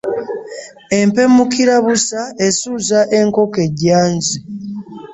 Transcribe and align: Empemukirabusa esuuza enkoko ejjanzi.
Empemukirabusa 0.99 2.21
esuuza 2.47 2.99
enkoko 3.19 3.57
ejjanzi. 3.67 4.37